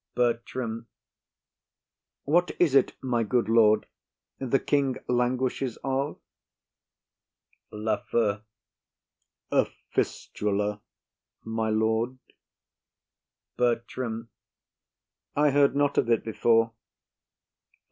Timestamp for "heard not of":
15.51-16.09